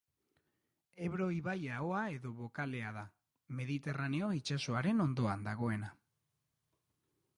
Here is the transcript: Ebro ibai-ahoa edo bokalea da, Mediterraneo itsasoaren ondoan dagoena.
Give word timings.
Ebro 1.07 1.25
ibai-ahoa 1.39 1.99
edo 2.13 2.31
bokalea 2.39 2.93
da, 2.95 3.03
Mediterraneo 3.61 4.31
itsasoaren 4.41 5.05
ondoan 5.07 5.49
dagoena. 5.51 5.93